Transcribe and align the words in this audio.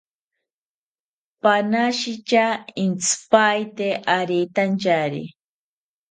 Panashitya 1.41 2.45
intzipaete 2.83 3.89
aretantyari 4.17 5.23